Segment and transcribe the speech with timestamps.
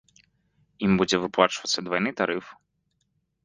[0.87, 2.45] Ім будзе выплачвацца двайны тарыф.